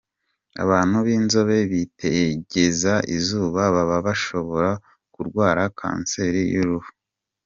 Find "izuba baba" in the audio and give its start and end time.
3.17-3.97